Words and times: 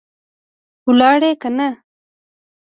لاړې 0.99 1.31
که 1.41 1.49
نه؟ 1.57 1.67